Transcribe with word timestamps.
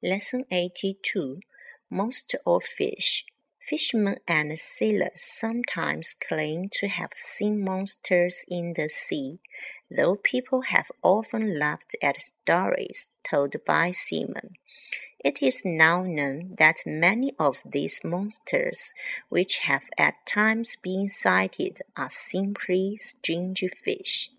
Lesson 0.00 0.44
82 0.52 1.40
Monster 1.90 2.38
or 2.44 2.60
fish. 2.60 3.24
Fishermen 3.68 4.18
and 4.28 4.56
sailors 4.56 5.20
sometimes 5.20 6.14
claim 6.28 6.68
to 6.74 6.86
have 6.86 7.10
seen 7.16 7.64
monsters 7.64 8.44
in 8.46 8.74
the 8.76 8.88
sea, 8.88 9.40
though 9.90 10.14
people 10.14 10.60
have 10.60 10.86
often 11.02 11.58
laughed 11.58 11.96
at 12.00 12.22
stories 12.22 13.10
told 13.28 13.56
by 13.66 13.90
seamen. 13.90 14.54
It 15.18 15.42
is 15.42 15.64
now 15.64 16.04
known 16.04 16.54
that 16.58 16.86
many 16.86 17.34
of 17.36 17.58
these 17.66 18.00
monsters, 18.04 18.92
which 19.28 19.58
have 19.66 19.82
at 19.98 20.24
times 20.24 20.76
been 20.80 21.08
sighted, 21.08 21.80
are 21.96 22.08
simply 22.08 23.00
strange 23.02 23.64
fish. 23.84 24.30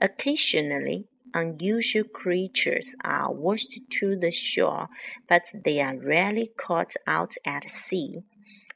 Occasionally, 0.00 1.08
unusual 1.34 2.04
creatures 2.04 2.94
are 3.04 3.32
washed 3.32 3.78
to 3.98 4.16
the 4.16 4.30
shore, 4.30 4.88
but 5.28 5.50
they 5.64 5.80
are 5.80 5.96
rarely 5.96 6.50
caught 6.56 6.94
out 7.06 7.34
at 7.44 7.70
sea. 7.70 8.22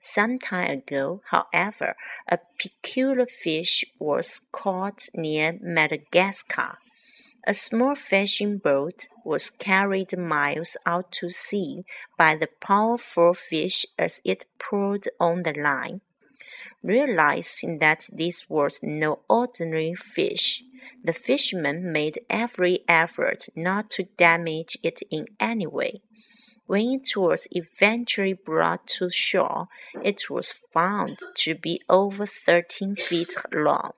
Some 0.01 0.39
time 0.39 0.71
ago, 0.71 1.23
however, 1.31 1.97
a 2.29 2.39
peculiar 2.61 3.27
fish 3.27 3.85
was 3.99 4.41
caught 4.53 5.09
near 5.15 5.59
Madagascar. 5.61 6.79
A 7.47 7.55
small 7.55 7.95
fishing 7.95 8.59
boat 8.59 9.09
was 9.25 9.51
carried 9.51 10.17
miles 10.19 10.77
out 10.85 11.11
to 11.13 11.31
sea 11.31 11.85
by 12.19 12.37
the 12.37 12.49
powerful 12.61 13.35
fish 13.35 13.87
as 13.99 14.21
it 14.25 14.45
pulled 14.59 15.07
on 15.19 15.45
the 15.45 15.53
line. 15.53 16.01
Realizing 16.83 17.79
that 17.79 18.09
this 18.13 18.49
was 18.49 18.81
no 18.83 19.21
ordinary 19.29 19.95
fish, 19.95 20.63
the 21.09 21.15
fishermen 21.15 21.91
made 21.91 22.21
every 22.29 22.81
effort 22.87 23.49
not 23.57 23.91
to 23.91 24.03
damage 24.19 24.77
it 24.83 25.01
in 25.11 25.25
any 25.41 25.67
way. 25.67 26.03
When 26.67 27.01
it 27.01 27.17
was 27.17 27.47
eventually 27.51 28.35
brought 28.35 28.87
to 28.99 29.09
shore, 29.11 29.69
it 30.05 30.29
was 30.29 30.53
found 30.75 31.21
to 31.37 31.55
be 31.55 31.81
over 31.89 32.27
thirteen 32.27 32.95
feet 32.95 33.35
long. 33.51 33.93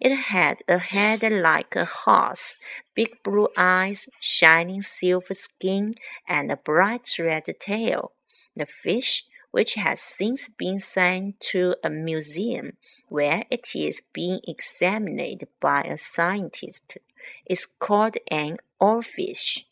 It 0.00 0.14
had 0.14 0.58
a 0.68 0.78
head 0.78 1.24
like 1.24 1.74
a 1.74 1.84
horse, 1.84 2.56
big 2.94 3.20
blue 3.24 3.48
eyes, 3.56 4.08
shining 4.20 4.82
silver 4.82 5.34
skin, 5.34 5.96
and 6.28 6.52
a 6.52 6.56
bright 6.56 7.08
red 7.18 7.46
tail. 7.58 8.12
The 8.54 8.66
fish 8.66 9.24
which 9.58 9.74
has 9.74 10.00
since 10.00 10.48
been 10.48 10.78
sent 10.78 11.40
to 11.40 11.74
a 11.82 11.90
museum 11.90 12.74
where 13.08 13.42
it 13.50 13.74
is 13.74 14.00
being 14.12 14.38
examined 14.46 15.44
by 15.58 15.80
a 15.80 15.96
scientist, 15.96 16.96
is 17.44 17.66
called 17.66 18.16
an 18.30 18.56
oarfish. 18.80 19.64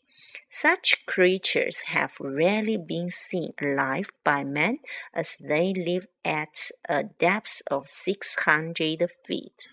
Such 0.49 1.05
creatures 1.05 1.77
have 1.95 2.11
rarely 2.19 2.75
been 2.75 3.09
seen 3.09 3.53
alive 3.61 4.09
by 4.25 4.43
man 4.43 4.79
as 5.13 5.37
they 5.39 5.73
live 5.73 6.07
at 6.25 6.69
a 6.89 7.03
depth 7.03 7.61
of 7.71 7.87
600 7.87 9.09
feet. 9.25 9.69